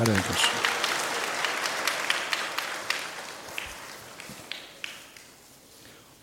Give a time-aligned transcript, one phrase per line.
[0.00, 0.58] हरे कृष्ण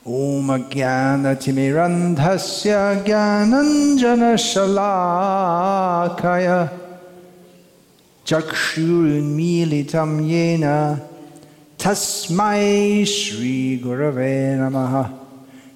[0.05, 2.73] ॐ अज्ञानतिमिरन्धस्य
[3.05, 4.07] ज्ञानञ्जनशलाखय
[8.29, 10.65] चक्षुर्मीलितं येन
[11.83, 12.61] तस्मै
[13.15, 14.93] श्रीगुरवे नमः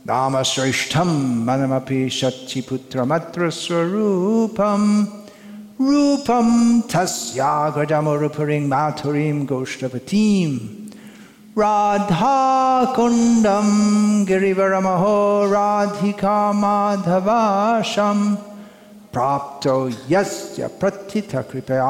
[0.09, 1.11] नामश्रेष्ठं
[1.47, 4.88] मनमपि शक्तिपुत्रमत्र स्वरूपम्
[5.87, 6.47] रूपं
[6.93, 10.51] तस्यागजमुरुपुरीं माथुरीं गोष्ठवतीं
[11.59, 12.67] राधाकुण्डं
[14.27, 15.17] गिरिवरमहो
[15.53, 18.19] राधिका माधवाशं
[19.13, 19.77] प्राप्तो
[20.11, 21.89] यस्य प्रथितकृपया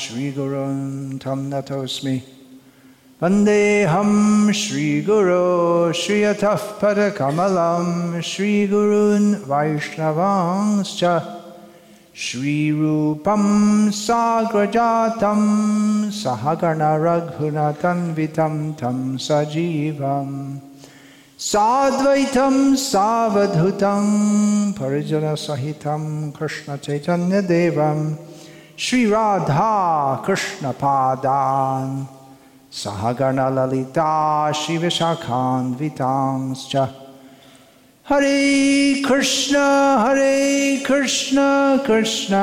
[0.00, 0.78] श्रीगुरुं
[1.24, 2.16] तं नतोऽस्मि
[3.22, 4.12] वन्देऽहं
[4.62, 11.04] श्रीगुरो श्रियतः पदकमलं श्रीगुरून् वैष्णवांश्च
[12.20, 13.44] श्रीरूपं
[13.96, 15.40] साग्रजातं
[16.12, 16.92] सहगणरघुनतन्वितं
[18.80, 20.34] तं सजीवम्
[21.50, 24.08] साद्वैतं सावधूतं
[24.80, 26.04] परिजनसहितं
[26.38, 28.00] कृष्णचैतन्यदेवं
[28.86, 29.70] श्रीराधा
[30.26, 31.94] कृष्णपादान्
[32.82, 34.10] सहगणललिता
[34.64, 35.42] शिवशाखान्वितांश्च
[38.06, 39.56] हरे कृष्ण
[39.98, 41.42] हरे कृष्ण
[41.86, 42.36] कृष्ण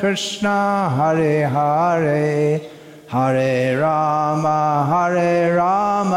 [0.00, 0.48] कृष्ण
[0.96, 2.54] हरे हरे
[3.12, 4.46] हरे राम
[4.90, 6.12] हरे राम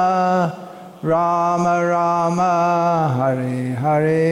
[1.05, 2.41] राम राम
[3.19, 4.27] हरे हरे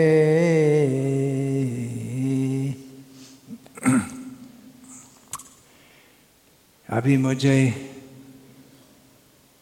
[6.89, 7.59] अभी मुझे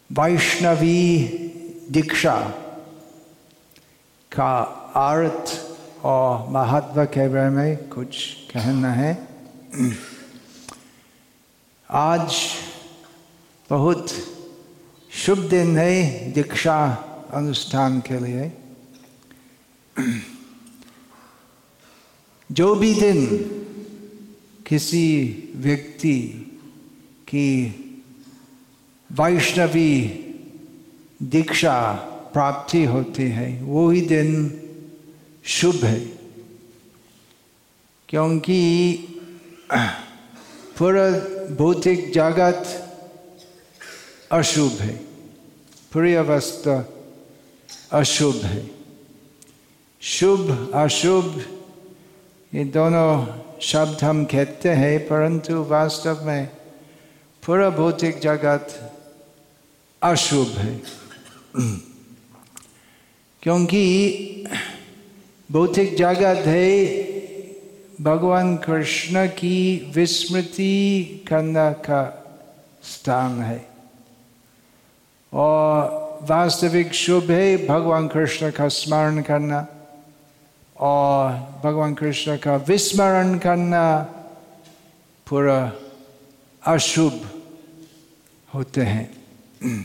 [0.10, 1.04] वैष्णवी
[1.92, 2.36] दीक्षा
[4.32, 4.52] का
[4.96, 5.76] अर्थ
[6.06, 9.28] और महत्व के बारे में कुछ कहना है।
[11.92, 12.36] आज
[13.70, 14.10] बहुत
[15.12, 16.86] शुभ दिन है दीक्षा
[17.34, 18.52] अनुष्ठान के लिए।
[22.52, 23.38] जो भी दिन
[24.68, 25.08] किसी
[25.56, 26.22] व्यक्ति
[27.28, 27.68] की
[29.12, 30.08] वैष्णवी
[31.24, 31.94] दीक्षा
[32.34, 34.62] प्राप्ति होती है, वो ही दिन
[35.46, 36.00] शुभ है,
[38.10, 38.58] क्योंकि
[40.78, 41.10] पूरा
[41.56, 42.64] भौतिक जगत
[44.32, 44.96] अशुभ है,
[45.92, 46.78] पूरी अवस्था
[47.92, 48.64] अशुभ है।
[50.02, 51.40] शुभ, अशुभ,
[52.54, 53.10] ये दोनों
[53.62, 56.46] शब्द हम कहते हैं, परंतु वास्तव में
[57.44, 58.66] पूरा भौतिक जगत
[60.02, 60.76] अशुभ है।
[63.44, 63.84] क्योंकि
[65.52, 66.86] भौतिक जगत है।
[68.02, 72.26] भगवान कृष्ण की विस्मृति करने का
[72.84, 73.70] स्थान है।
[75.34, 79.68] और वास्तविक शुभ है भगवान कृष्ण का स्मरण करना
[80.80, 81.32] और
[81.64, 84.02] भगवान कृष्ण का विस्मरण करना
[85.30, 85.74] पूरा
[86.66, 87.42] अशुभ
[88.54, 89.14] होते हैं।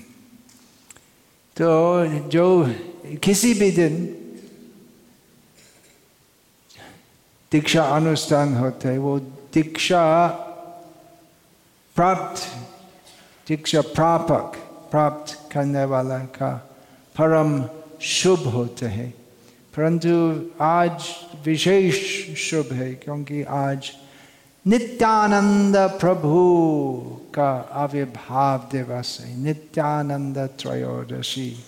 [1.56, 2.74] तो जो
[3.22, 4.16] किसी भी दिन
[7.52, 10.26] दीक्षा अनुष्ठान होते है, वो दीक्षा
[11.96, 12.56] प्राप्त,
[13.48, 14.58] दीक्षा प्रापक,
[14.90, 16.70] प्राप्त करने वाला का
[17.18, 17.64] परम
[18.00, 19.14] शुभ होते हैं।
[19.76, 21.04] परंतु आज
[21.44, 21.94] विशेष
[22.36, 23.90] शुभ है, क्योंकि आज
[24.66, 26.32] नित्यानंद प्रभु
[27.34, 31.64] का आविर्भाव दिवस है, नित्यानंद त्रयोदशी।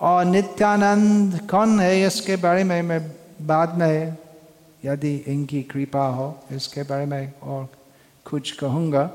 [0.00, 3.12] और नित्यानंद कौन है, इसके बारे में मैं
[3.46, 4.16] बाद में
[4.84, 7.68] यदि इनकी कृपा हो, इसके बारे में और
[8.26, 9.10] कुछ कहूँगा।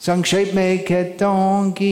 [0.00, 1.90] संक्षेप में कहता हूँ कि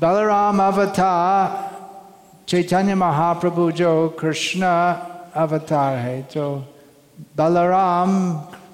[0.00, 1.70] बलराम अवतार
[2.48, 4.62] चैतन्य महाप्रभु जो कृष्ण
[5.36, 6.48] अवतार है तो
[7.36, 8.12] बलराम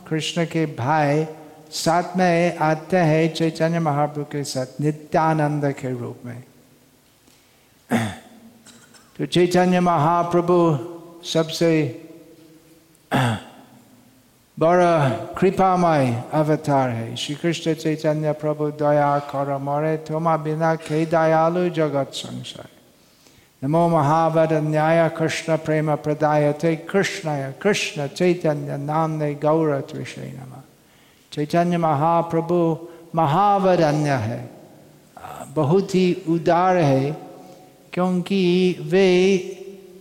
[0.09, 1.25] कृष्ण के भाई,
[1.71, 6.43] साथ में आते हैं चैतन्य महाप्रभु के साथ नित्यानंद के रूप में।
[9.19, 10.79] तो चैतन्य महाप्रभु
[11.25, 12.03] सबसे
[14.59, 21.69] बड़ा कृपामय अवतार है। श्री कृष्ण चैतन्य प्रभु, दया कर मोरे, तुम बिना के दयालु
[21.69, 22.69] जगत संसार।
[23.65, 30.63] नमो महावर न्याय, कृष्ण प्रेम प्रदाय प्रदायते, कृष्ण कृष्ण चैतन्य नाम ने गौर विषय नम।
[31.33, 34.51] चैतन्य महाप्रभु महावरण्य है।
[35.49, 37.28] बहुत ही उदार है।
[37.99, 39.39] क्योंकि वे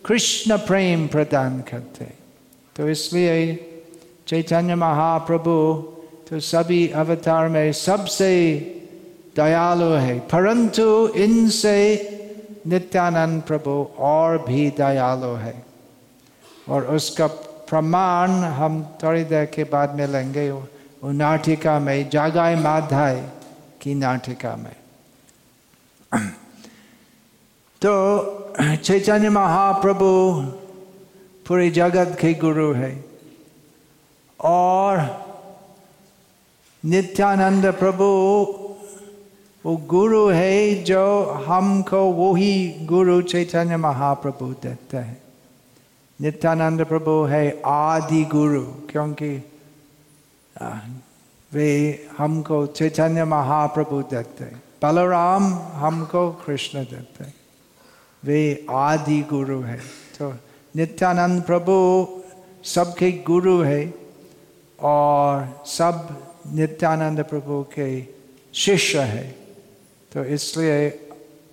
[0.05, 2.05] कृष्ण प्रेम प्रदान करते।
[2.75, 3.55] तो इसलिए
[4.27, 5.83] चैतन्य महाप्रभु
[6.29, 8.31] तो सभी अवतार में सबसे
[9.35, 11.77] दयालु है। परंतु इनसे
[12.67, 15.65] नित्यानंद प्रभु और भी दयालु है।
[16.69, 17.27] और उसका
[17.69, 20.63] प्रमाण हम थोड़ी देर के बाद में लेंगे
[21.05, 23.29] नाटिका में जागाय माधाय
[23.81, 24.75] की नाटिका में।
[27.81, 27.93] तो
[28.57, 30.07] चैतन्य महाप्रभु
[31.45, 32.89] पूरे जगत के गुरु है।
[34.39, 35.01] और
[36.83, 38.07] नित्यानंद प्रभु
[39.65, 41.05] वो गुरु है जो
[41.47, 42.51] हमको वही
[42.85, 45.21] गुरु चैतन्य महाप्रभु देते हैं।
[46.19, 49.31] नित्यानंद प्रभु है आदि गुरु, क्योंकि
[51.51, 51.69] वे
[52.17, 57.23] हमको चैतन्य महाप्रभु देते हैं। बलराम हमको कृष्ण देते
[58.25, 59.77] वे आदि गुरु है।
[60.19, 60.33] तो
[60.75, 61.75] नित्यानंद प्रभु
[62.63, 63.93] सबके गुरु है
[64.79, 66.23] और सब
[66.53, 68.05] नित्यानंद प्रभु के
[68.53, 69.35] शिष्य है।
[70.13, 71.09] तो इसलिए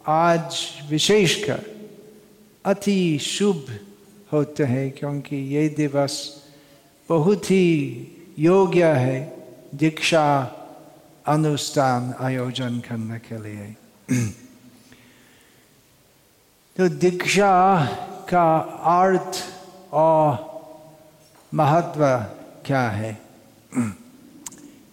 [0.06, 1.64] आज विशेषकर
[2.64, 3.66] अति शुभ
[4.32, 6.44] होते हैं क्योंकि ये दिवस
[7.08, 8.06] बहुत ही
[8.38, 9.36] योग्य है
[9.74, 10.26] दीक्षा
[11.26, 13.76] अनुष्ठान आयोजन करने के लिए।
[16.76, 17.84] तो दीक्षा
[18.28, 19.44] का अर्थ
[19.92, 20.54] और
[21.54, 22.06] महत्व
[22.66, 23.18] क्या है?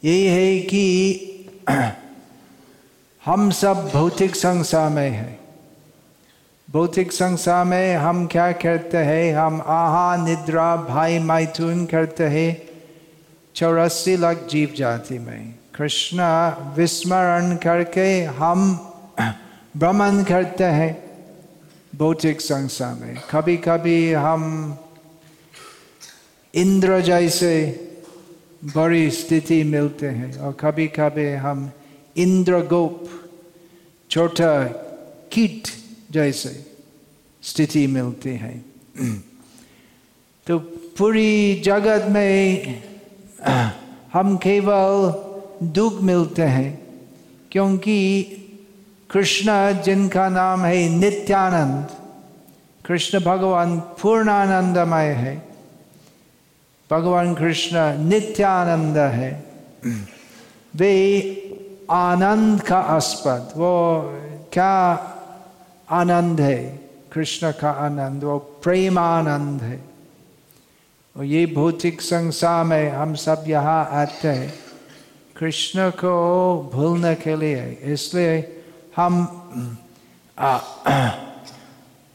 [0.03, 1.19] यही है कि
[3.25, 5.39] हम सब भौतिक संसार में है।
[6.71, 9.35] भौतिक संसार में हम क्या करते हैं?
[9.35, 12.69] हम आहा, निद्रा, भाई मैथुन करते हैं।
[13.55, 16.19] चौरासी लाख जीव जाति में। कृष्ण
[16.75, 18.75] विस्मरण करके हम
[19.77, 21.10] भ्रमण करते हैं।
[21.95, 24.75] भौतिक संसार में। कभी कभी हम
[26.55, 27.87] इंद्र जैसे
[28.63, 31.71] बड़ी स्थिति मिलते हैं और कभी कभी हम
[32.17, 33.09] इंद्र इंद्रगोप
[34.09, 34.65] छोटा
[35.31, 35.67] कीट
[36.11, 36.65] जैसे
[37.43, 38.65] स्थिति मिलती है।
[40.47, 40.59] तो
[40.97, 42.65] पूरी जगत में
[44.13, 45.13] हम केवल
[45.63, 46.87] दुख मिलते हैं,
[47.51, 48.25] क्योंकि
[49.11, 51.87] कृष्ण जिनका नाम है नित्यानंद।
[52.85, 55.47] कृष्ण भगवान पूर्णानंदमय है।
[56.91, 59.43] भगवान कृष्ण नित्यानंद है।
[60.75, 61.21] वे
[61.91, 64.01] आनंद का आस्पद। वो
[64.53, 65.07] क्या
[65.89, 66.79] आनंद है?
[67.11, 69.83] कृष्ण का आनंद, वो प्रेम आनंद है।
[71.17, 74.53] और ये भौतिक संसार में हम सब यहाँ आते हैं।
[75.37, 78.60] कृष्ण को भूलने के लिए, इसलिए
[78.97, 79.11] हम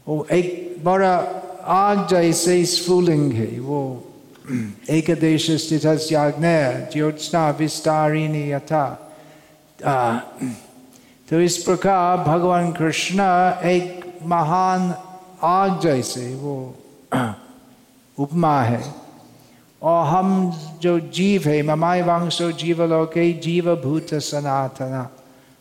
[0.07, 1.15] वो एक बड़ा
[1.63, 4.03] आग जैसे स्फुलिंग है, वो,
[4.89, 5.81] एक देश स्थित
[6.11, 8.85] ज्योत्ना विस्तारिणी, यथा
[11.29, 13.19] तो इस प्रकार भगवान कृष्ण
[13.67, 14.93] एक महान
[15.43, 16.75] आग जैसे वो,
[18.17, 18.83] उपमा है।
[19.81, 25.09] और हम जो जीव है ममाय वंशो जीवलोके जीव भूत सनातना।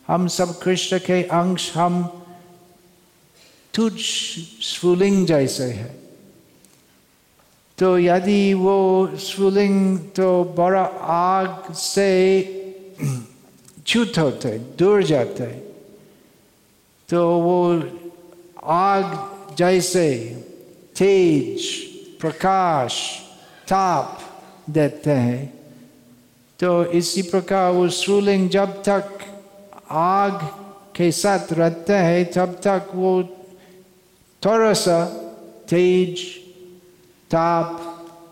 [0.08, 2.02] हम सब कृष्ण के अंश हम
[3.75, 5.94] तुझ स्फुलिंग जैसे है।
[7.78, 10.82] तो यदि वो स्फुलिंग तो बड़ा
[11.12, 12.10] आग से
[13.86, 15.46] च्युत होते, दूर जाते
[17.08, 17.58] तो वो
[18.64, 20.08] आग जैसे
[20.96, 21.66] तेज,
[22.20, 22.94] प्रकाश,
[23.68, 24.20] ताप
[24.70, 25.46] देते हैं।
[26.60, 29.18] तो इसी प्रकार वो स्फुलिंग जब तक
[29.90, 30.40] आग
[30.97, 33.23] के साथ रहते हैं तब तक वो
[34.43, 35.05] थोड़ा सा
[35.69, 36.21] तेज
[37.31, 37.81] ताप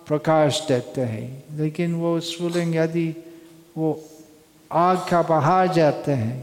[0.07, 3.09] प्रकाश देते हैं। लेकिन वो स्फुलिंग यदि
[3.77, 3.91] वो
[4.71, 6.43] आग का बाहर जाते हैं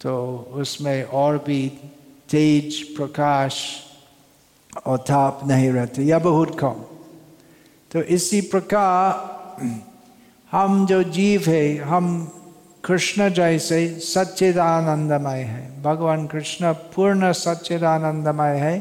[0.00, 0.12] तो
[0.52, 1.68] उसमें और भी
[2.30, 3.54] तेज प्रकाश
[4.86, 6.84] और ताप नहीं रहते, या बहुत कम।
[7.90, 9.66] तो इसी प्रकार
[10.52, 12.06] हम जो जीव है, हम
[12.84, 18.74] कृष्ण जैसे सच्चिदानंदमय है भगवान कृष्ण पूर्ण सच्चिदानंदमय है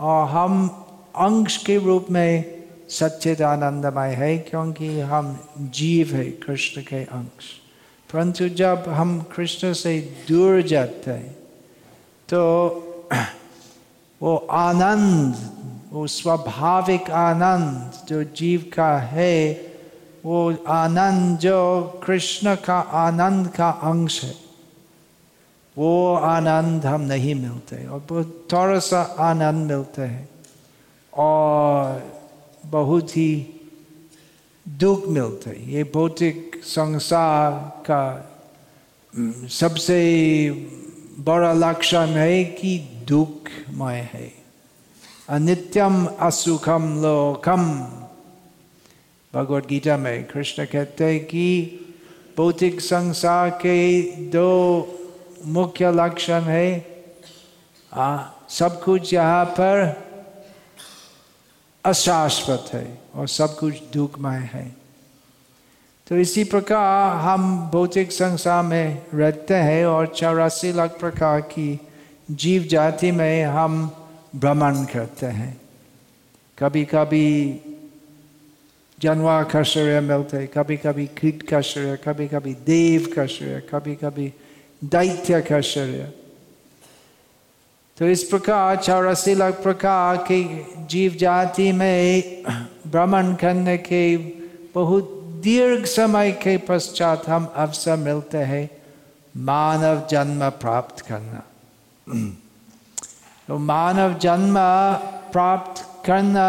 [0.00, 0.68] और हम
[1.16, 2.44] अंश के रूप में
[2.90, 5.38] सच्चिदानंदमय है क्योंकि हम
[5.74, 7.52] जीव है कृष्ण के अंश
[8.10, 11.36] परंतु जब हम कृष्ण से दूर जाते हैं
[12.28, 12.42] तो
[14.20, 15.36] वो आनंद
[15.92, 19.34] वो स्वाभाविक आनंद जो जीव का है
[20.24, 24.34] वो आनंद, जो कृष्ण का आनंद का अंश है,
[25.76, 28.00] वो आनंद हम नहीं मिलते और
[28.52, 30.28] थोड़ा सा आनंद मिलते हैं
[31.12, 32.02] और
[32.66, 33.30] बहुत ही
[34.66, 37.52] दुख मिलते हैं। ये भौतिक संसार
[37.90, 38.02] का
[39.48, 39.98] सबसे
[41.18, 44.32] बड़ा लक्षण है कि दुखमय है।
[45.28, 47.64] अनित्यम असुखम लोकम
[49.34, 51.80] भगवत गीता में कृष्ण कहते हैं कि
[52.36, 54.88] भौतिक संसार के दो
[55.46, 56.86] मुख्य लक्षण है।
[57.94, 60.02] आ, सब कुछ यहाँ पर
[61.84, 64.76] अशाश्वत है और सब कुछ दुखमय है।
[66.06, 71.80] तो इसी प्रकार हम भौतिक संसार में रहते हैं और चौरासी लाख प्रकार की
[72.30, 73.90] जीव जाति में हम
[74.36, 75.60] भ्रमण करते हैं।
[76.58, 77.60] कभी कभी
[79.02, 83.94] जानवर का शरीर मिलते कभी कभी कीट का शरीर कभी कभी देव का शरीर कभी
[83.94, 84.32] कभी
[84.84, 86.14] दैत्य का शरीर
[87.98, 90.44] तो इस प्रकार, चौरासी लाख प्रकार के
[90.86, 92.22] जीव जाति में
[92.86, 94.16] भ्रमण करने के
[94.74, 98.70] बहुत दीर्घ समय के पश्चात हम अवसर मिलते हैं
[99.36, 101.42] मानव जन्म प्राप्त करना।
[103.48, 104.54] तो मानव जन्म
[105.32, 106.48] प्राप्त करना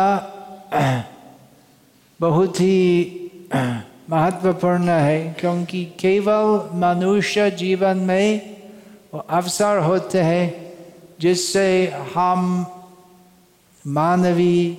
[2.21, 3.15] बहुत ही,
[4.09, 8.57] महत्वपूर्ण है, क्योंकि केवल मनुष्य जीवन में
[9.13, 10.73] वो अवसर होते हैं,
[11.19, 12.65] जिससे हम
[13.87, 14.77] मानवी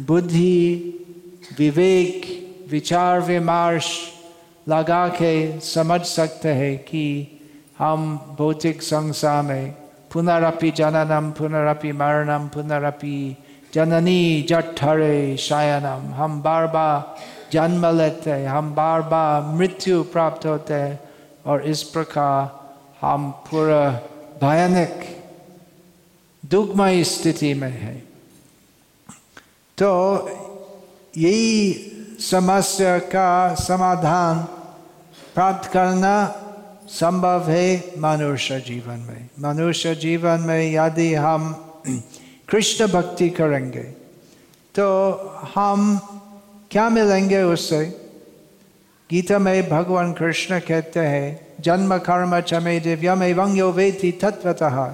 [0.00, 0.94] बुद्धि,
[1.58, 2.34] विवेक,
[2.70, 4.12] विचार विमर्श
[4.68, 7.40] लगा के समझ सकते हैं कि
[7.78, 9.74] हम भौतिक संसार में
[10.12, 13.36] पुनरपि जननम पुनरपि मरणम पुनरपि
[13.78, 17.16] जननी जठरे शयनम, हम बार बार
[17.52, 20.98] जन्म लेते हैं हम बार बार मृत्यु प्राप्त होते हैं
[21.46, 22.40] और इस प्रकार
[23.00, 23.90] हम पूरा
[24.42, 25.04] भयानक
[26.42, 27.94] दुखमय स्थिति में है।
[29.78, 29.90] तो
[31.16, 31.72] यही
[32.20, 34.42] समस्या का समाधान
[35.34, 36.14] प्राप्त करना
[36.90, 41.50] संभव है मनुष्य जीवन में। मनुष्य जीवन में यदि हम
[42.48, 43.82] कृष्ण भक्ति करेंगे।
[44.74, 45.18] तो
[45.54, 46.00] हम
[46.70, 47.84] क्या मिलेंगे उससे?
[49.10, 54.84] गीता में भगवान कृष्ण कहते हैं, जन्म कर्म चमे दिव्यम एवं यो वेति तत्वतः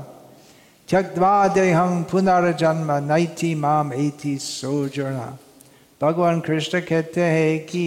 [0.88, 5.38] त्यक्वा देहं पुनर्जन्म नैति माम एति सोजना।
[6.02, 7.86] भगवान कृष्ण कहते हैं कि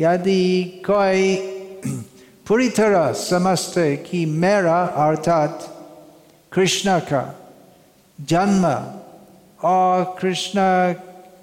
[0.00, 1.36] यदि कोई
[2.48, 5.78] पूरी तरह समझते कि मेरा अर्थात
[6.52, 7.47] कृष्ण का
[8.20, 8.66] जन्म
[9.68, 10.58] और कृष्ण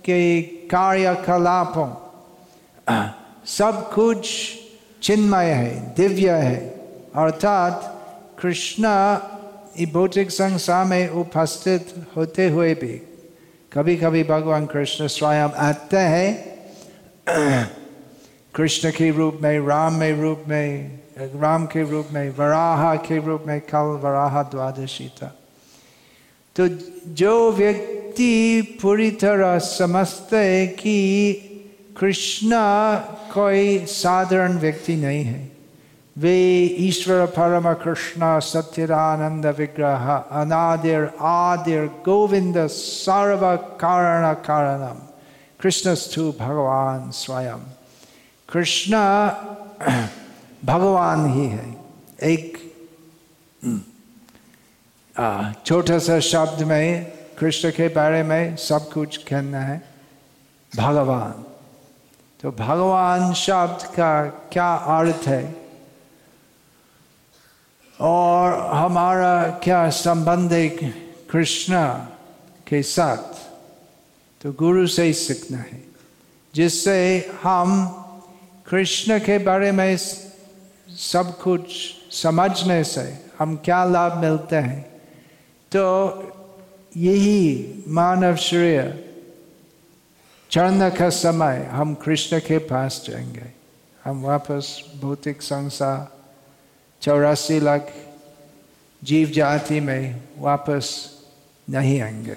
[0.05, 1.89] के कार्यकलापों।
[3.45, 4.53] सब कुछ
[5.01, 6.55] चिन्मय है, दिव्य है।
[7.15, 8.05] अर्थात
[8.39, 8.83] कृष्ण
[9.93, 13.01] भौतिक संसार में उपस्थित होते हुए भी
[13.73, 16.55] कभी कभी भगवान कृष्ण स्वयं आते हैं।
[18.55, 23.43] कृष्ण के रूप में, राम में रूप में, राम के रूप में, वराह के रूप
[23.47, 25.35] में, कल वराह द्वादशी था
[26.55, 26.67] तो
[27.13, 31.33] जो व्यक्ति पूरी तरह समझते है कि
[31.99, 32.51] कृष्ण
[33.33, 35.51] कोई साधारण व्यक्ति नहीं है।
[36.17, 44.99] वे ईश्वर परम कृष्ण सत्यदानंद विग्रह, अनादिर, आदिर, गोविंद सर्व कारण कारणम
[45.59, 47.59] कृष्णस्थु भगवान स्वयं।
[48.51, 48.95] कृष्ण
[50.65, 51.75] भगवान ही है।
[52.23, 52.57] एक
[55.65, 59.89] छोटा सा शब्द में, कृष्ण के बारे में सब कुछ कहना है।
[60.77, 61.45] भगवान।
[62.41, 65.55] तो भगवान शब्द का क्या अर्थ है?
[68.01, 70.69] और हमारा क्या संबंध है
[71.31, 71.87] कृष्ण
[72.67, 73.51] के साथ?
[74.41, 75.83] तो गुरु से ही सीखना है।
[76.55, 77.87] जिससे हम
[78.69, 79.97] कृष्ण के बारे में
[80.89, 81.67] सब कुछ
[82.11, 84.94] समझने से हम क्या लाभ मिलते हैं?
[85.75, 85.87] तो
[86.97, 89.03] यही मानव श्रेय।
[90.51, 93.51] चढ़ने का समय हम कृष्ण के पास जाएँगे।
[94.03, 96.17] हम वापस भौतिक संसार
[97.01, 97.93] चौरासी लाख
[99.03, 101.11] जीव जाति में वापस
[101.69, 102.35] नहीं आएँगे।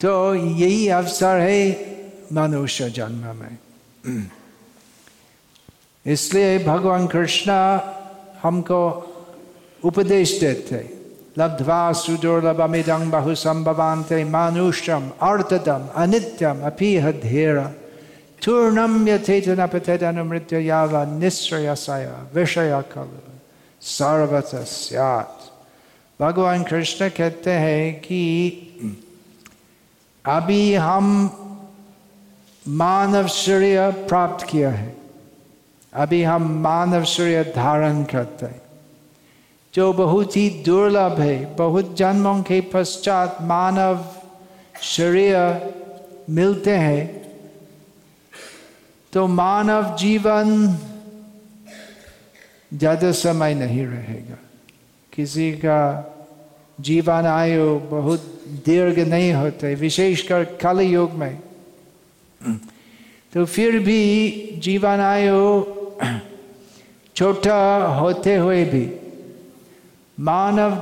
[0.00, 1.86] तो यही अवसर है
[2.32, 3.58] मनुष्य जन्म में।
[6.06, 7.52] इसलिए भगवान कृष्ण
[8.42, 8.80] हमको
[9.84, 10.99] उपदेश देते लब्ध्वा
[11.92, 17.60] सुदुर्लभमिदं बहु संभवान्ते मानुष्यम अर्थदम अनित्यम अपीह धेर
[18.44, 23.38] तूर्णम यथेतन पथेदनुमृत्य याव निश्रयसय विषय खलु
[23.80, 24.50] सर्वत
[26.20, 28.22] भगवान कृष्ण कहते हैं कि
[30.26, 31.06] अभी हम
[32.68, 34.96] मानव शरीर प्राप्त किया है।
[35.94, 38.59] अभी हम मानव शरीर धारण करते हैं।
[39.74, 44.04] जो बहुत ही दुर्लभ है, बहुत जन्मों के पश्चात मानव
[44.82, 45.36] शरीर
[46.30, 47.20] मिलते हैं।
[49.12, 50.76] तो मानव जीवन
[52.74, 54.38] ज़्यादा समय नहीं रहेगा।
[55.12, 55.80] किसी का
[56.80, 58.20] जीवन आयु बहुत
[58.66, 61.38] दीर्घ नहीं होते विशेषकर कल युग में।
[63.32, 64.00] तो फिर भी
[64.62, 65.64] जीवन आयु
[67.16, 68.99] छोटा होते हुए भी
[70.20, 70.76] मानव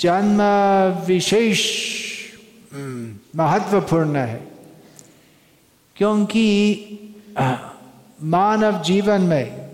[0.00, 0.40] जन्म
[1.06, 1.60] विशेष
[3.36, 4.48] महत्वपूर्ण है।
[5.96, 6.46] क्योंकि
[8.22, 9.70] मानव जीवन में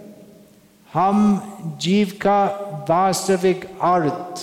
[0.95, 1.19] हम
[1.81, 2.45] जीव का
[2.91, 4.41] वास्तविक अर्थ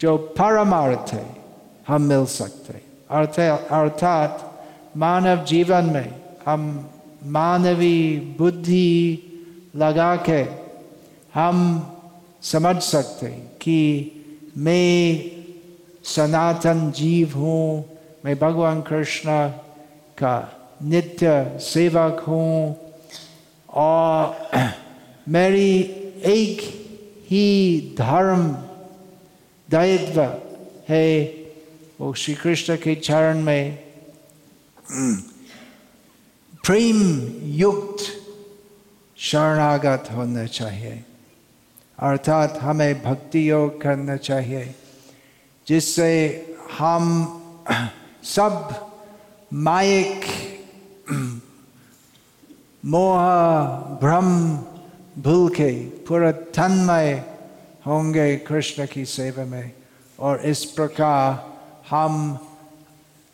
[0.00, 1.26] जो परमार्थ है
[1.88, 2.80] हम मिल सकते
[3.10, 4.48] अर्थ अर्थात
[4.96, 6.14] मानव जीवन में
[6.46, 6.90] हम
[7.24, 8.92] मानवी बुद्धि
[9.76, 10.42] लगा के
[11.34, 11.58] हम
[12.42, 13.28] समझ सकते
[13.60, 13.80] कि
[14.56, 15.30] मैं
[16.04, 17.84] सनातन जीव हूँ,
[18.24, 19.48] मैं भगवान कृष्ण
[20.18, 20.36] का
[20.82, 22.76] नित्य सेवक हूँ
[23.68, 24.36] और
[25.28, 25.78] मेरी
[26.26, 26.60] एक
[27.30, 27.46] ही
[27.98, 28.50] धर्म
[29.68, 30.20] दायित्व
[30.88, 31.22] है,
[32.00, 33.78] वो श्री कृष्ण के चरण में।
[36.66, 36.98] प्रेम
[37.54, 38.04] युक्त
[39.16, 41.04] शरणागत होना चाहिए।
[42.02, 44.74] अर्थात हमें भक्ति योग करना चाहिए,
[45.66, 46.10] जिससे
[46.78, 47.38] हम
[48.24, 48.74] सब
[49.52, 50.24] माइक
[52.84, 53.18] मोह,
[54.00, 54.58] भ्रम
[55.22, 55.72] भूल के
[56.06, 57.24] पूरा तन्मय
[57.86, 59.72] होंगे कृष्ण की सेवा में।
[60.18, 61.52] और इस प्रकार
[61.90, 62.38] हम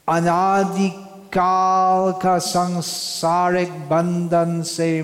[0.09, 5.02] अनादिकाल का सांसारिक बंधन से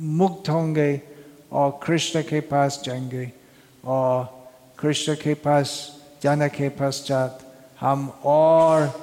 [0.00, 1.13] मुक्त होंगे।
[1.54, 3.32] और कृष्ण के पास जाएँगे
[3.84, 4.46] और
[4.78, 7.40] कृष्ण के पास जाने के पश्चात
[7.80, 9.00] हम और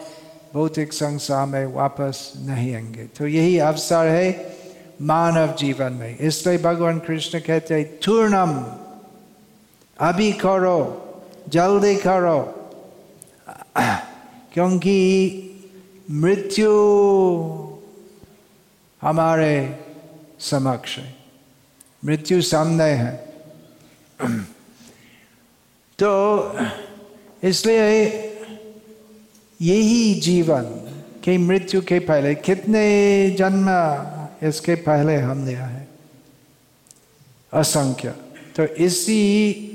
[0.54, 4.58] भौतिक संसार में वापस नहीं आएँगे। तो यही अवसर है
[5.02, 8.66] मानव जीवन में। इसलिए भगवान कृष्ण कहते हैं तूर्णम
[10.00, 10.80] अभी करो,
[11.50, 12.40] जल्दी करो,
[14.54, 14.98] क्योंकि
[16.12, 16.72] मृत्यु
[19.02, 19.80] हमारे
[20.40, 21.21] समक्ष है।
[22.06, 23.12] मृत्यु सामने है।
[26.00, 26.58] तो
[27.44, 28.06] इसलिए
[29.62, 30.64] यही जीवन
[31.24, 33.68] के मृत्यु के पहले, कितने जन्म
[34.48, 35.88] इसके पहले हम लिया है?
[37.54, 38.10] असंख्य।
[38.56, 39.68] तो इसी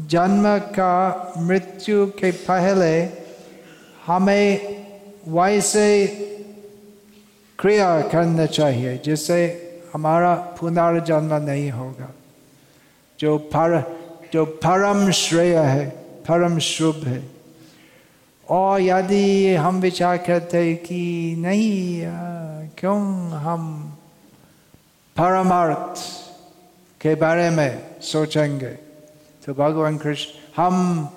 [0.00, 3.08] जन्म का मृत्यु के पहले
[4.06, 4.84] हमें
[5.28, 6.06] वैसे
[7.58, 9.63] क्रिया करना चाहिए, जिससे
[9.94, 12.14] हमारा पुनर्जन्म नहीं होगा।
[13.20, 13.96] जो पर,
[14.32, 15.90] जो परम श्रेय है,
[16.28, 17.30] परम शुभ है।
[18.50, 22.02] और यदि हम विचार करते कि नहीं
[22.78, 23.90] क्यों हम
[25.16, 26.00] परमार्थ
[27.00, 28.70] के बारे में सोचेंगे?
[29.46, 31.08] तो भगवान कृष्ण, हम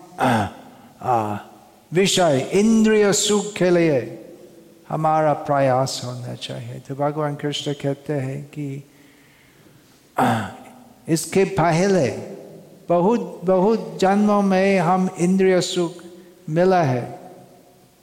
[1.94, 4.00] विषय, इंद्रिय सुख के लिए
[4.89, 8.84] हमारा प्रयास होना चाहिए। तो भगवान कृष्ण कहते हैं कि,
[11.10, 12.10] इसके पहले
[12.89, 15.93] बहुत बहुत जन्मों में हम इंद्रिय सुख
[16.50, 17.02] मिला है,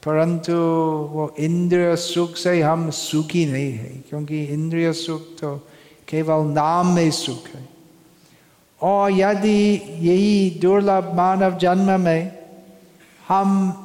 [0.05, 0.53] परंतु
[1.11, 5.67] वो इंद्रिय सुख से हम सुखी नहीं है, क्योंकि इंद्रिय सुख तो
[6.07, 7.69] केवल नाम में सुख है।
[8.81, 12.37] और यदि यही दुर्लभ मानव जन्म में
[13.27, 13.81] हम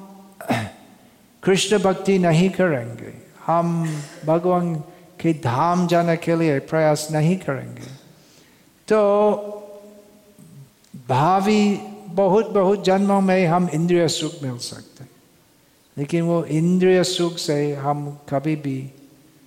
[1.42, 3.12] कृष्ण भक्ति नहीं करेंगे
[3.46, 3.68] हम
[4.24, 4.74] भगवान
[5.20, 7.88] के धाम जाने के लिए प्रयास नहीं करेंगे
[8.88, 9.00] तो
[11.08, 11.62] भावी
[12.14, 15.04] बहुत बहुत जन्मों में हम इंद्रिय सुख मिल सकते
[15.96, 18.78] लेकिन वो इंद्रिय सुख से हम कभी भी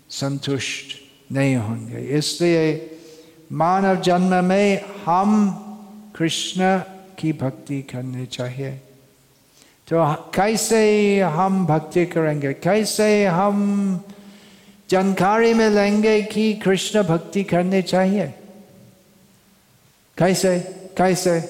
[0.09, 0.95] संतुष्ट
[1.31, 2.65] नहीं होंगे इसलिए
[3.51, 5.31] मानव जन्म में हम
[6.15, 6.77] कृष्ण
[7.19, 8.79] की भक्ति करनी चाहिए
[9.87, 12.53] तो कैसे हम भक्ति करेंगे?
[12.53, 13.57] कैसे हम
[14.89, 18.33] जानकारी में लेंगे कि कृष्ण भक्ति करने चाहिए?
[20.17, 20.59] कैसे?
[20.97, 21.41] कैसे?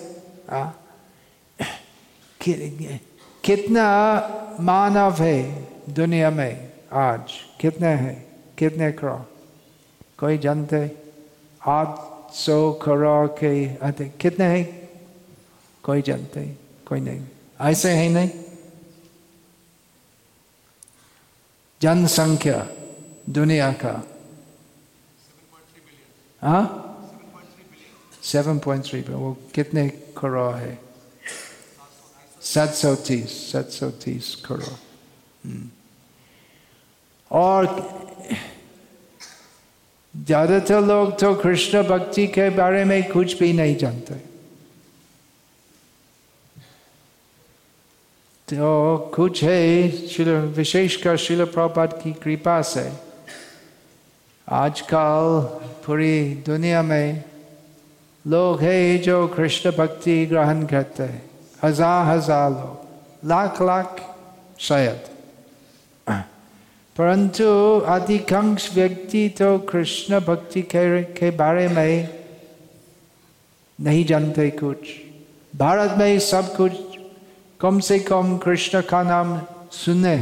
[3.43, 3.85] कितना
[4.59, 7.31] मानव है दुनिया में आज?
[7.59, 8.25] कितने हैं?
[8.57, 9.25] कितने करो
[10.17, 10.91] कोई जानते?
[11.67, 11.95] आठ
[12.33, 14.89] सौ करोड़ के अधिक कितने हैं?
[15.83, 16.45] कोई जानते?
[16.87, 17.21] कोई नहीं।
[17.63, 18.29] ऐसे है नहीं।
[21.81, 22.65] जनसंख्या
[23.29, 23.93] दुनिया का।
[26.41, 26.63] हाँ?
[28.23, 30.77] सेवन पॉइंट थ्री वो कितने करोड़ है?
[32.41, 34.77] सात सौ तीस, सात सौ तीस करोड़।
[37.31, 37.65] और
[40.13, 44.32] ज़्यादातर लोग तो कृष्ण भक्ति के बारे में कुछ भी नहीं जानते।
[48.47, 52.91] तो कुछ है शिल विशेषकर शिल प्रपात की कृपा से
[54.47, 55.39] आजकल
[55.85, 57.23] पूरी दुनिया में
[58.25, 61.23] लोग है जो कृष्ण भक्ति ग्रहण करते हैं
[61.63, 64.01] हज़ार हज़ार लोग लाख लाख
[64.59, 65.09] शायद
[66.95, 67.49] परंतु
[67.89, 72.09] अधिकांश व्यक्ति तो कृष्ण भक्ति के, के बारे में
[73.79, 74.95] नहीं जानते कुछ
[75.53, 76.92] भारत में सब कुछ
[77.63, 79.37] कम से कम कृष्ण का नाम
[79.73, 80.17] सुने।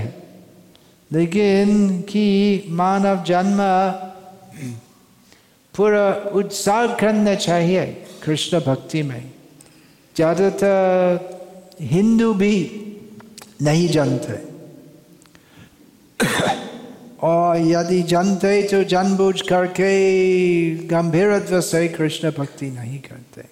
[1.12, 2.26] लेकिन कि
[2.72, 3.60] मानव जन्म
[5.74, 7.86] पूरा उत्साह करना चाहिए
[8.24, 9.24] कृष्ण भक्ति में।
[10.16, 12.58] ज़्यादातर हिंदू भी
[13.62, 14.34] नहीं जानते।
[17.24, 19.90] और यदि जानते तो जानबूझ करके
[20.88, 23.44] गंभीरत्व से कृष्ण भक्ति नहीं करते।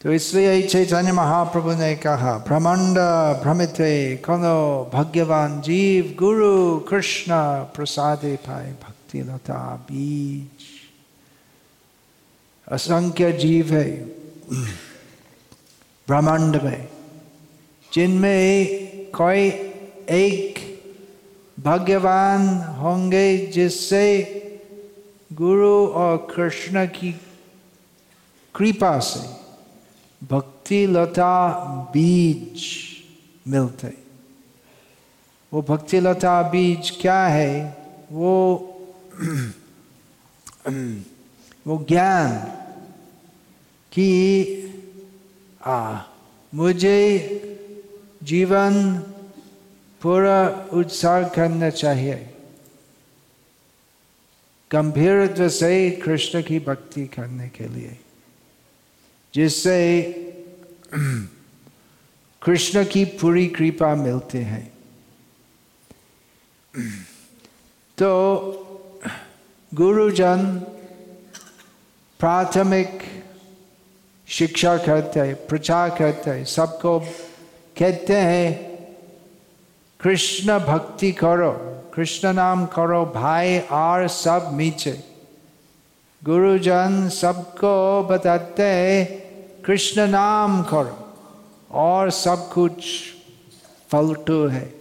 [0.00, 2.98] तो इसलिए चैतन्य महाप्रभु ने कहा ब्रह्मांड
[3.42, 3.76] भ्रमित
[4.24, 4.58] कनो
[4.92, 6.50] भग्यवान जीव गुरु
[6.88, 7.34] कृष्ण
[7.74, 9.58] प्रसादे पाए भक्ति लता
[9.88, 10.66] बीज
[12.68, 13.90] असंख्य जीव है
[16.08, 16.88] ब्रह्मांड में
[17.92, 19.48] जिनमें कोई
[20.14, 20.60] एक
[21.58, 22.46] भाग्यवान
[22.78, 24.06] होंगे जिससे
[25.30, 27.12] गुरु और कृष्ण की
[28.54, 29.37] कृपा से
[30.24, 31.48] भक्ति लता
[31.92, 32.62] बीज
[33.48, 34.08] मिलते
[35.52, 37.76] वो भक्ति लता बीज क्या है?
[38.12, 38.56] वो
[41.66, 42.38] वो ज्ञान
[43.92, 44.44] कि,
[45.66, 46.00] आ,
[46.54, 47.18] मुझे
[48.22, 48.98] जीवन
[50.02, 52.34] पूरा उत्साह करना चाहिए।
[54.72, 57.98] गंभीरत्व से कृष्ण की भक्ति करने के लिए।
[59.34, 59.78] जिससे
[62.42, 64.66] कृष्ण की पूरी कृपा मिलते हैं।
[67.98, 68.10] तो
[69.72, 70.44] गुरुजन
[72.20, 73.02] प्राथमिक
[74.28, 76.98] शिक्षा करते हैं प्रचार करते हैं सबको
[77.78, 78.46] कहते हैं,
[80.00, 81.52] कृष्ण भक्ति करो,
[81.94, 84.92] कृष्ण नाम करो, भाई और सब मीचे।
[86.22, 88.64] गुरुजन सबको बताते
[89.64, 90.96] कृष्ण नाम करो,
[91.70, 92.84] और सब कुछ
[93.90, 94.72] फलटू है।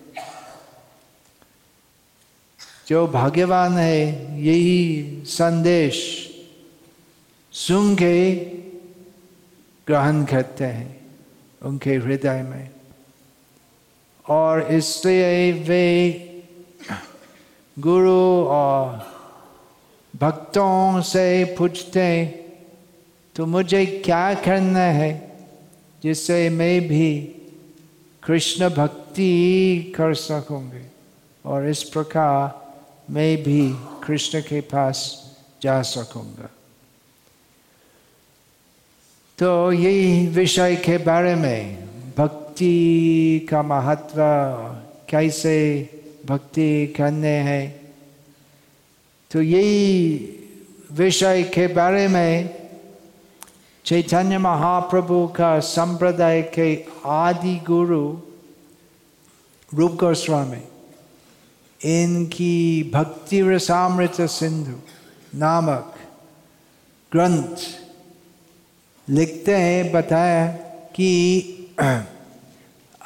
[2.88, 4.02] जो भाग्यवान है,
[4.41, 5.97] यही संदेश
[7.54, 8.36] सुन के
[9.88, 10.95] ग्रहण करते हैं
[11.62, 12.69] उनके हृदय में।
[14.26, 15.86] और इसलिए वे
[17.78, 19.16] गुरु और
[20.13, 22.25] भक्तों से पूछते
[23.35, 25.11] तो मुझे क्या करना है,
[26.03, 27.13] जिससे मैं भी
[28.23, 30.85] कृष्ण भक्ति कर सकूँगी?
[31.45, 33.69] और इस प्रकार मैं भी
[34.03, 34.99] कृष्ण के पास
[35.61, 36.49] जा सकूँगा।
[39.37, 44.21] तो यही विषय के बारे में, भक्ति का महत्व,
[45.09, 45.57] कैसे
[46.25, 47.87] भक्ति करने हैं
[49.31, 50.33] तो यही
[50.91, 52.57] विषय के बारे में
[53.85, 58.17] चैतन्य महाप्रभु का संप्रदाय के आदि गुरु
[59.73, 60.61] रूप गोस्वामी,
[61.81, 64.79] इनकी भक्ति रसामृत सिंधु
[65.37, 65.93] नामक
[67.11, 67.55] ग्रंथ
[69.09, 70.47] लिखते हैं, बताया
[70.95, 71.53] कि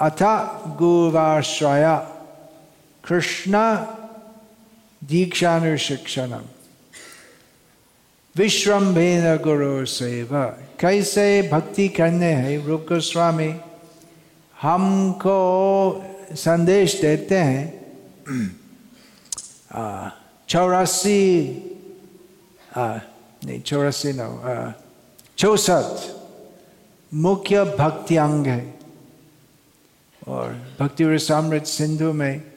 [0.02, 0.24] अथ
[0.78, 1.86] गुरुवाश्रय
[3.04, 3.58] कृष्ण
[5.02, 6.34] दीक्षानुशिक्षण
[8.36, 10.46] विश्रम्भेन गुरु सेवा।
[10.80, 13.54] कैसे भक्ति करने हैं रूप गोस्वामी
[14.62, 15.40] हमको
[16.36, 17.66] संदेश देते हैं।
[20.50, 21.24] चौरासी
[22.78, 24.30] नहीं, चौरासी नौ
[25.38, 26.10] चौसठ
[27.12, 28.74] मुख्य भक्ति अंग है।
[30.28, 32.51] और भक्ति रसामृत सिंधु में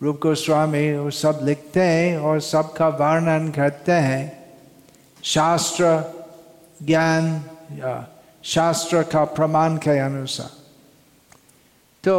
[0.00, 4.54] रूप गोस्वामी वो सब लिखते हैं और सबका वर्णन करते हैं।
[5.22, 5.84] शास्त्र
[6.82, 7.24] ज्ञान
[7.72, 7.92] या
[8.44, 10.50] शास्त्र का प्रमाण के अनुसार।
[12.04, 12.16] तो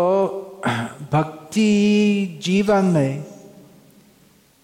[1.12, 3.24] भक्ति जीवन में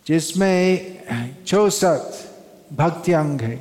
[0.08, 3.56] जिसमें चौसठ भक्ति अंग है,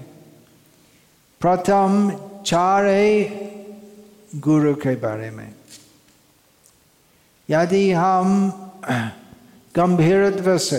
[1.41, 2.11] प्रथम
[2.47, 3.11] चार है
[4.37, 5.55] गुरु के बारे में।
[7.49, 8.49] यदि हम
[9.77, 10.79] गंभीरत्व से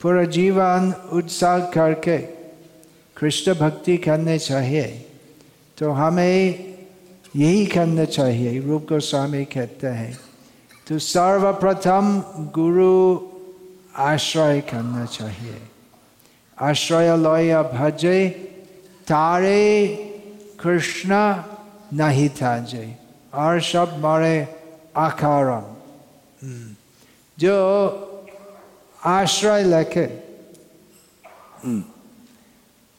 [0.00, 2.18] पूरा जीवन उत्साह करके
[3.16, 5.06] कृष्ण भक्ति करने चाहिए।
[5.78, 6.74] तो हमें
[7.36, 10.18] यही करना चाहिए, रूप गोस्वामी कहते हैं।
[10.86, 12.22] तो सर्वप्रथम
[12.54, 13.18] गुरु
[13.96, 15.60] आश्रय करना चाहिए।
[16.58, 18.28] आश्रय लय भजे,
[19.08, 19.86] तारे
[20.60, 21.10] कृष्ण
[21.94, 22.96] नहीं था जय
[23.34, 24.48] और सब मरे
[24.96, 25.74] आकारम
[27.38, 27.98] जो
[29.04, 30.06] आश्रय लेके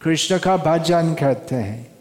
[0.02, 1.91] कृष्ण का भजन करते हैं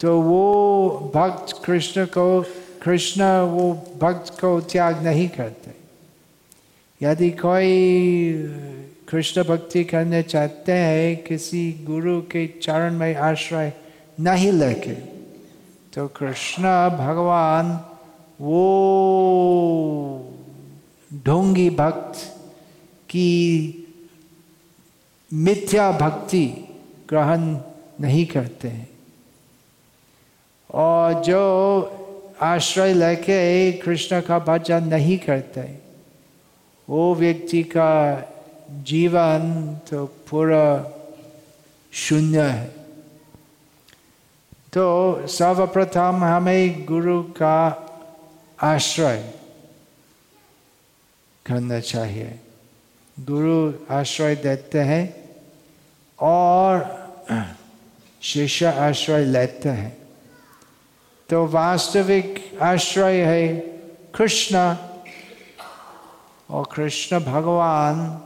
[0.00, 2.42] तो वो भक्त कृष्ण को
[2.82, 5.70] कृष्ण वो भक्त को त्याग नहीं करते।
[7.06, 8.32] यदि कोई
[9.08, 13.72] कृष्ण भक्ति करने चाहते हैं किसी गुरु के चरण में आश्रय
[14.20, 14.92] नहीं लेके
[15.92, 17.84] तो कृष्ण भगवान
[18.40, 20.29] वो
[21.14, 22.18] ढोंगी भक्त
[23.08, 23.28] की
[25.32, 26.46] मिथ्या भक्ति
[27.08, 27.58] ग्रहण
[28.00, 28.88] नहीं करते हैं।
[30.70, 31.42] और जो
[32.40, 35.78] आश्रय लेके कृष्ण का भजन नहीं करते,
[36.88, 38.22] वो व्यक्ति का
[38.70, 40.90] जीवन तो पूरा
[41.92, 42.66] शून्य है।
[44.72, 47.88] तो सर्वप्रथम हमें गुरु का
[48.62, 49.34] आश्रय
[51.46, 52.38] करना चाहिए।
[53.20, 55.04] गुरु आश्रय देते हैं
[56.18, 57.00] और
[58.22, 59.96] शिष्य आश्रय लेते हैं।
[61.28, 63.48] तो वास्तविक आश्रय है
[64.14, 64.56] कृष्ण
[66.50, 68.22] और कृष्ण भगवान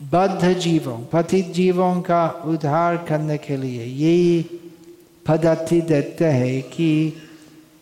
[0.00, 4.42] बद्ध जीवों, पतित जीवों का उद्धार करने के लिए यही
[5.26, 7.12] पद्धति देते हैं कि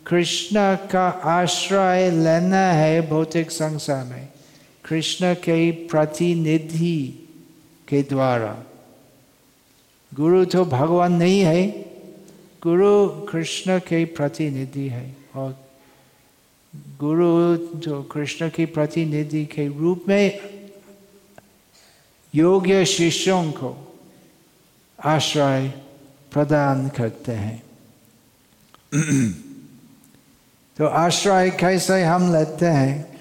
[0.06, 4.28] कृष्ण का आश्रय लेना है भौतिक संसार में
[4.84, 6.96] कृष्ण के प्रतिनिधि
[7.88, 8.52] के द्वारा
[10.12, 11.66] गुरु तो भगवान नहीं है
[12.62, 15.04] गुरु कृष्ण के प्रतिनिधि है
[15.36, 15.52] और
[17.00, 20.40] गुरु जो कृष्ण के प्रतिनिधि के रूप में
[22.34, 23.76] योग्य शिष्यों को
[24.98, 25.68] आश्रय
[26.32, 27.62] प्रदान करते हैं
[30.80, 33.20] तो आश्रय कैसे हम लेते हैं?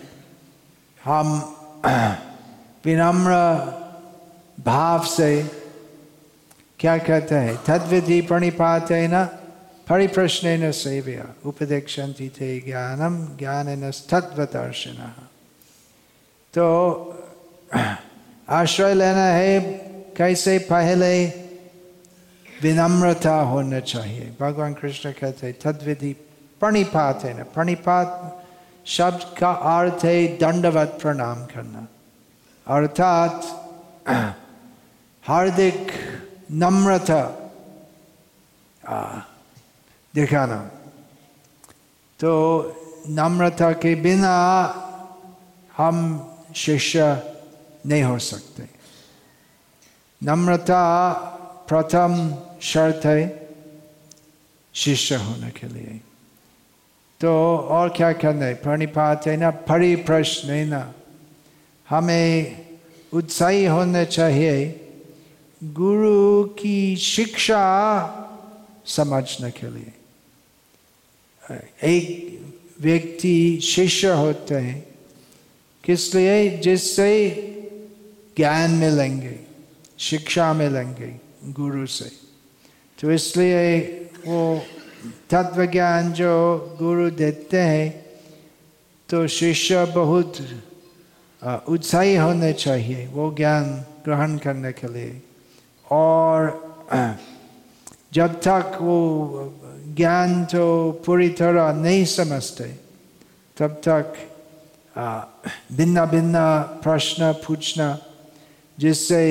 [1.03, 1.55] हम
[2.85, 3.31] विनम्र
[4.65, 5.51] भाव से
[6.79, 7.57] क्या कहते हैं?
[7.67, 9.25] तद्विधि प्रणिपात है न
[9.89, 15.13] परिप्रश्न न सेव्य। उपदेक्षन्ति थे ज्ञानम ज्ञान न तत्वदर्शन
[16.53, 17.23] तो
[18.49, 19.59] आश्रय लेना है
[20.17, 20.59] कैसे?
[20.59, 21.25] पहले
[22.63, 26.28] विनम्रता होना चाहिए। भगवान कृष्ण कहते हैं, तद्विधि
[26.59, 28.07] प्रणिपात है ना प्रणिपात
[28.87, 31.85] शब्द का अर्थ है दंडवत प्रणाम करना
[32.67, 33.35] अर्थात
[35.23, 35.91] हार्दिक
[36.61, 37.21] नम्रता
[40.13, 40.57] दिखाना
[42.19, 42.31] तो
[43.09, 44.33] नम्रता के बिना
[45.77, 45.97] हम
[46.55, 47.05] शिष्य
[47.85, 48.67] नहीं हो सकते
[50.21, 50.81] नम्रता
[51.69, 52.15] प्रथम
[52.71, 53.21] शर्त है
[54.75, 55.99] शिष्य होने के लिए
[57.21, 58.53] तो और क्या करना है?
[58.53, 60.93] प्रणिपात है ना, परिप्रश्न है ना।
[61.89, 62.65] हमें
[63.13, 64.85] उत्साही होना चाहिए।
[65.63, 67.65] गुरु की शिक्षा
[68.85, 69.93] समझने के लिए।
[71.83, 72.39] एक
[72.81, 74.85] व्यक्ति शिष्य होते हैं,
[75.83, 76.57] किस लिए?
[76.57, 77.29] जिससे
[78.37, 79.39] ज्ञान मिलेंगे,
[79.99, 82.11] शिक्षा मिलेंगे गुरु से।
[83.01, 83.79] तो इसलिए
[84.27, 84.61] वो
[85.29, 86.33] तत्व ज्ञान जो
[86.79, 87.89] गुरु देते हैं
[89.09, 90.37] तो शिष्य बहुत
[91.67, 93.63] उत्साही होने चाहिए वो ज्ञान
[94.05, 95.21] ग्रहण करने के लिए।
[95.85, 96.37] और
[98.13, 98.97] जब तक वो
[99.95, 100.65] ज्ञान तो
[101.05, 102.63] पूरी तरह नहीं समझते,
[103.57, 104.13] तब तक
[105.71, 106.35] भिन्न भिन्न
[106.83, 107.87] प्रश्न पूछना,
[108.77, 109.23] जिससे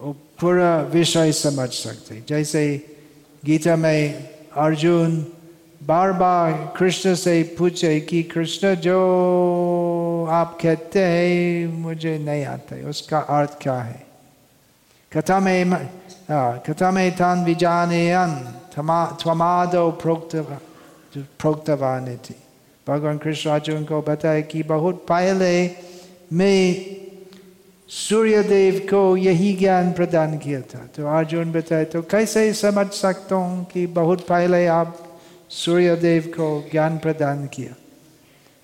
[0.00, 2.62] वो पूरा विषय समझ सकते। जैसे
[3.44, 5.26] गीता में अर्जुन
[5.82, 8.98] बार बार कृष्ण से पूछे कि कृष्ण जो
[10.30, 14.02] आप कहते हैं मुझे नहीं आता है उसका अर्थ क्या है
[15.12, 15.74] कथा में
[16.66, 18.32] कथा में तान विजानयन
[18.76, 20.36] थमादो प्रोक्त
[21.40, 22.34] प्रोक्तवान थी
[22.86, 25.54] भगवान कृष्ण अर्जुन को बताया कि बहुत पहले
[26.32, 27.03] मैं
[27.88, 33.34] सूर्य देव को यही ज्ञान प्रदान किया था। तो अर्जुन बताए तो कैसे समझ सकता
[33.34, 34.98] हूँ कि बहुत पहले आप
[35.50, 37.74] सूर्यदेव को ज्ञान प्रदान किया?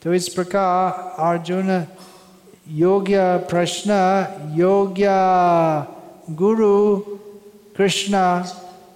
[0.03, 1.87] तो इस प्रकार अर्जुन,
[2.69, 3.19] योग्य
[3.51, 3.91] प्रश्न,
[4.57, 5.07] योग्य
[6.35, 6.97] गुरु,
[7.77, 8.13] कृष्ण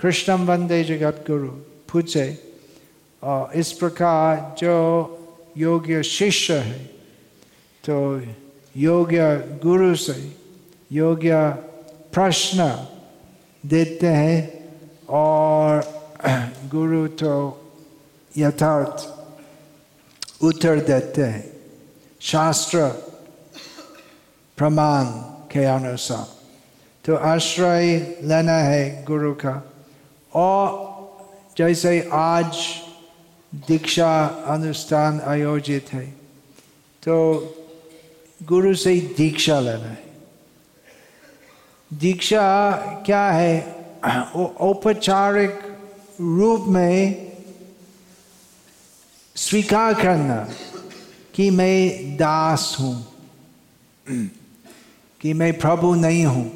[0.01, 1.49] कृष्णम वंदे जगत गुरु।
[1.93, 2.27] पूछे,
[3.23, 4.75] और इस प्रकार जो
[5.57, 6.79] योग्य शिष्य है
[7.85, 7.95] तो
[8.77, 10.37] योग्य गुरु से
[10.93, 11.51] योग्य
[12.13, 12.87] प्रश्न
[13.67, 14.65] देते हैं
[15.09, 15.83] और
[16.71, 17.61] गुरु तो
[18.37, 19.15] यथार्थ
[20.43, 21.57] उत्तर देते हैं।
[22.21, 22.89] शास्त्र
[24.57, 25.05] प्रमाण
[25.51, 26.29] के अनुसार।
[27.05, 29.73] तो आश्रय लेना है गुरु का।
[30.35, 30.85] और
[31.59, 32.57] जैसे आज
[33.55, 36.07] दीक्षा अनुष्ठान आयोजित है
[37.03, 37.45] तो
[38.41, 40.03] गुरु से दीक्षा लेना है।
[41.91, 42.43] दीक्षा
[43.07, 43.59] क्या है?
[44.35, 45.61] वो औपचारिक
[46.21, 47.33] रूप में
[49.37, 50.37] स्वीकार करना
[51.35, 52.97] कि मैं दास हूँ,
[55.21, 56.51] कि मैं प्रभु नहीं हूँ।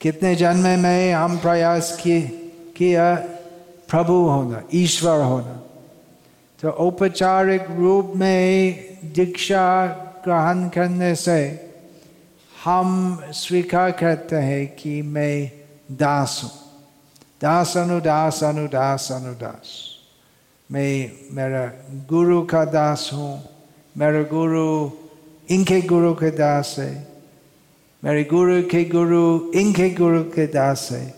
[0.00, 2.20] कितने जन्म में हम प्रयास किए
[2.76, 3.14] किया
[3.88, 5.58] प्रभु होना, ईश्वर होना।
[6.62, 9.86] तो औपचारिक रूप में दीक्षा
[10.24, 11.70] ग्रहण करने से
[12.64, 15.50] हम स्वीकार करते हैं कि मैं
[15.92, 16.50] दास हूँ।
[17.42, 19.88] दास अनुदास अनुदास अनुदास
[20.72, 21.72] मैं, मेरा
[22.08, 23.44] गुरु का दास हूँ।
[23.98, 24.90] मेरा गुरु
[25.54, 27.08] इनके गुरु के दास है।
[28.04, 31.14] मेरे गुरु के गुरु इनके गुरु के दास है।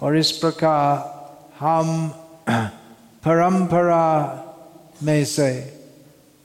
[0.00, 1.18] और इस प्रकार
[1.60, 2.08] हम
[3.24, 4.44] परंपरा
[5.02, 5.78] में से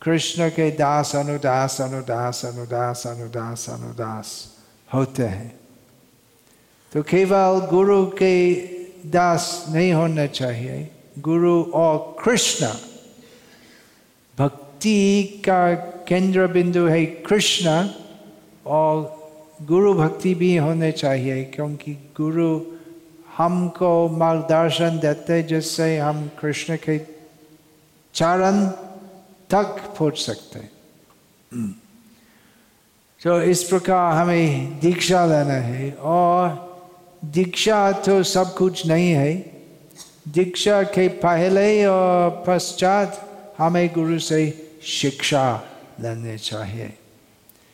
[0.02, 4.58] कृष्ण के दास अनुदास अनुदास अनुदास अनुदास अनुदास
[4.94, 5.60] होते हैं।
[6.94, 8.54] तो केवल गुरु के
[9.06, 12.68] दास नहीं होना चाहिए। गुरु और कृष्ण।
[14.38, 15.74] भक्ति का
[16.08, 17.90] केंद्र बिंदु है कृष्ण
[18.66, 19.24] और
[19.62, 22.62] गुरु भक्ति भी होने चाहिए क्योंकि गुरु
[23.38, 27.13] हमको मार्गदर्शन देते जिससे हम कृष्ण के
[28.14, 28.66] चरण
[29.50, 30.72] तक पहुँच सकते हैं।
[33.22, 36.72] तो इस प्रकार हमें दीक्षा लेना है और
[37.26, 39.34] दीक्षा तो सब कुछ नहीं है।
[40.28, 43.20] दीक्षा के पहले और पश्चात
[43.58, 44.42] हमें गुरु से
[44.84, 45.46] शिक्षा
[46.02, 46.94] लेने चाहिए।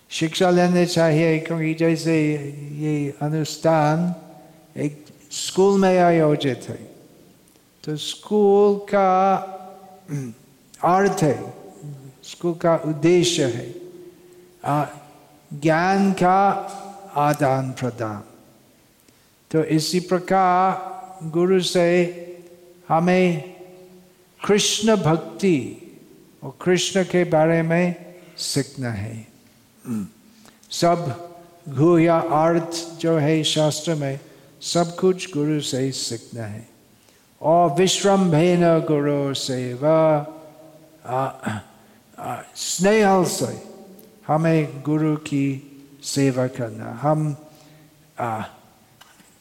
[0.09, 2.15] शिक्षा लेने चाहिए क्योंकि जैसे
[2.79, 4.13] ये अनुष्ठान
[4.77, 6.81] एक स्कूल में आयोजित है।
[7.83, 9.09] तो स्कूल का
[10.83, 11.53] अर्थ है
[12.23, 13.75] स्कूल का उद्देश्य है।
[15.53, 16.41] ज्ञान का
[17.15, 18.23] आदान प्रदान।
[19.51, 21.85] तो इसी प्रकार गुरु से
[22.89, 23.55] हमें
[24.45, 25.81] कृष्ण भक्ति
[26.43, 29.27] और कृष्ण के बारे में सीखना है।
[30.71, 31.29] सब
[31.69, 34.19] घू या अर्थ जो है शास्त्र में
[34.61, 36.78] सब कुछ गुरु से ही सीखना है।
[37.41, 40.25] और विश्रम भेन गुरु से वह
[42.57, 43.53] स्नेह से
[44.27, 45.45] हमें गुरु की
[46.05, 47.35] सेवा करना हम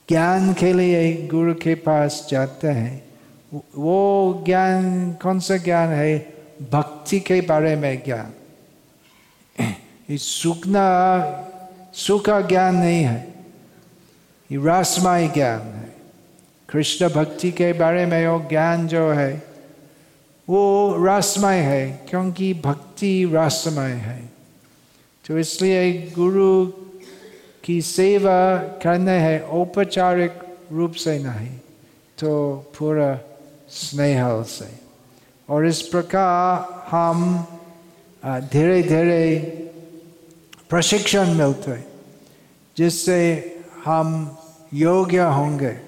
[0.08, 2.96] ज्ञान के लिए गुरु के पास जाते हैं
[3.76, 6.18] वो ज्ञान कौन सा ज्ञान है
[6.70, 8.32] भक्ति के बारे में ज्ञान
[10.18, 10.86] सुखना
[11.94, 13.20] सुखा ज्ञान नहीं है
[14.50, 15.87] ये रसमय ज्ञान है
[16.68, 19.42] कृष्ण भक्ति के बारे में वो ज्ञान जो है,
[20.48, 24.20] वो रसमय है, क्योंकि भक्ति रसमय है।
[25.24, 26.66] तो इसलिए गुरु
[27.64, 30.32] की सेवा करना है, औपचारिक
[30.72, 31.56] रूप से नहीं
[32.18, 33.18] तो पूरा
[33.68, 34.70] स्नेह से।
[35.48, 37.44] और इस प्रकार हम
[38.52, 39.24] धीरे धीरे
[40.70, 41.84] प्रशिक्षण मिलते
[42.76, 43.20] जिससे
[43.84, 44.36] हम
[44.74, 45.87] योग्य होंगे।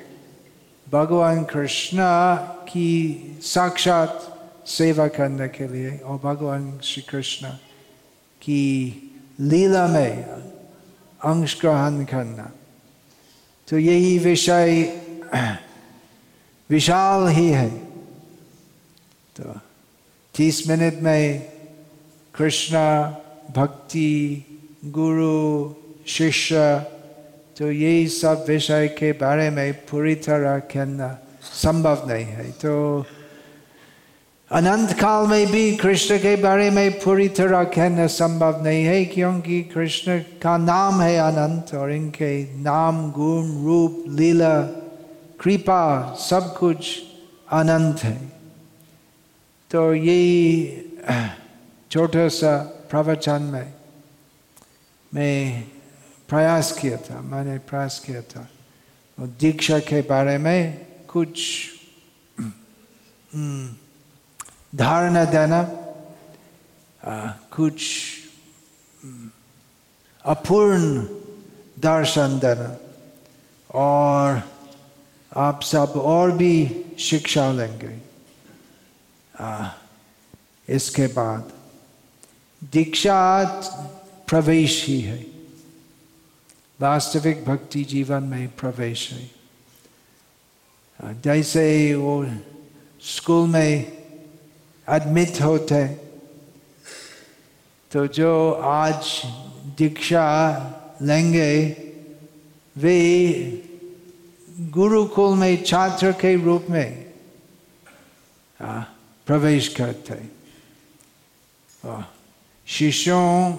[0.93, 1.99] भगवान कृष्ण
[2.64, 2.88] की
[3.43, 7.49] साक्षात सेवा करने के लिए और भगवान श्री कृष्ण
[8.43, 8.70] की
[9.41, 10.24] लीला में
[11.24, 12.53] अंश ग्रहण करना।
[13.68, 14.82] तो यही विषय
[16.70, 17.70] विशाल ही है।
[19.36, 19.55] तो
[20.34, 21.53] तीस मिनट में
[22.34, 23.16] कृष्णा,
[23.57, 24.45] भक्ति,
[24.84, 25.74] गुरु,
[26.07, 26.57] शिष्य
[27.61, 33.04] तो यही सब विषय के बारे में पूरी तरह कहना संभव नहीं है। तो
[34.50, 39.62] अनंत काल में भी कृष्ण के बारे में पूरी तरह कहना संभव नहीं है, क्योंकि
[39.62, 42.32] कृष्ण का नाम है अनंत और इनके
[42.62, 44.62] नाम, गुण, रूप, लीला,
[45.40, 47.02] कृपा सब कुछ
[47.52, 48.16] अनंत है।
[49.70, 50.82] तो यही
[51.90, 52.56] छोटा सा
[52.90, 53.72] प्रवचन में
[55.14, 55.64] मैं
[56.30, 58.48] प्रयास किया था मैंने प्रयास किया था।
[59.20, 61.38] और दीक्षा के बारे में कुछ
[63.34, 63.74] हम्म,
[64.78, 65.62] धारणा देना
[67.50, 67.82] कुछ
[69.04, 69.30] हम्म,
[70.24, 71.04] अपूर्ण
[71.78, 72.76] दर्शन देना।
[73.74, 74.42] और
[75.36, 77.98] आप सब और भी शिक्षा लेंगे।
[80.68, 81.52] इसके बाद
[82.64, 83.44] दीक्षा
[84.28, 85.29] प्रवेश ही है।
[86.80, 89.30] वास्तविक भक्ति जीवन में प्रवेश है।
[91.20, 92.14] जैसे वो
[93.02, 93.72] स्कूल में
[94.88, 95.84] एडमिट होते
[97.90, 99.22] तो जो आज
[99.78, 100.26] दीक्षा
[101.02, 101.52] लेंगे,
[102.76, 102.98] वे
[104.70, 107.12] गुरुकुल में छात्र के रूप में
[109.26, 110.14] प्रवेश करते
[112.66, 113.52] शिष्यों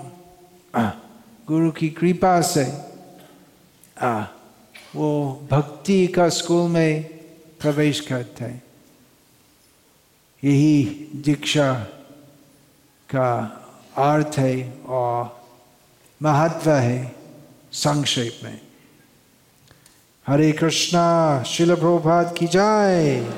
[1.47, 2.90] गुरु की कृपा से
[4.01, 4.23] आ,
[4.95, 7.03] वो भक्ति का स्कूल में
[7.59, 8.63] प्रवेश करते हैं।
[10.43, 10.83] यही
[11.15, 11.73] दीक्षा
[13.15, 13.33] का
[13.97, 15.45] अर्थ है और
[16.21, 17.15] महत्व है
[17.71, 18.61] संक्षेप में।
[20.27, 23.33] हरे कृष्णा शिल प्रभात की जाय।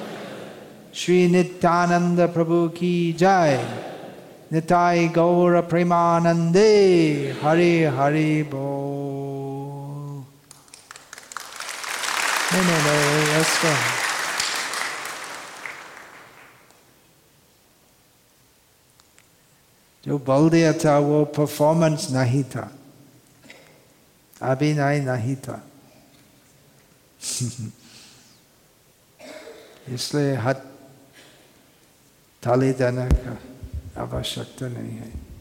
[0.95, 3.83] श्री नित्यानंद प्रभु की जाय।
[4.53, 6.83] निताय गौर प्रेमानंदे।
[7.43, 8.89] हरे हरे बो
[12.53, 13.75] नहीं नहीं नहीं let's go.
[20.05, 22.71] जो बल दिया था, वो परफॉर्मेंस नहीं था।
[24.41, 25.67] अभिनय नहीं था।
[29.89, 30.55] इसलिए हाथ
[32.45, 33.37] थाली देने का
[34.01, 35.32] आवश्यकता नहीं है।